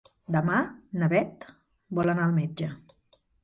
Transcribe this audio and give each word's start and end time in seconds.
Demà 0.35 0.61
na 1.03 1.11
Beth 1.11 1.47
vol 2.01 2.13
anar 2.17 2.29
al 2.29 2.37
metge. 2.41 2.75